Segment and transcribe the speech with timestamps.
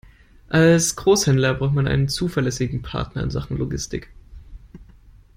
[0.49, 4.09] Als Großhändler braucht man einen zuverlässigen Partner in Sachen Logistik.